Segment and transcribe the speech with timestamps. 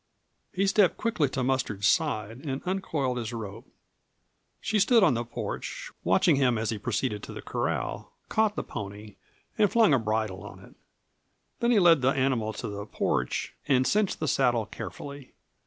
[0.51, 3.67] He stepped quickly to Mustard's side and uncoiled his rope.
[4.59, 8.63] She stood on the porch, watching him as he proceeded to the corral, caught the
[8.63, 9.17] pony,
[9.59, 10.73] and flung a bridle on it.
[11.59, 15.33] Then he led the animal to the porch and cinched the saddle carefully.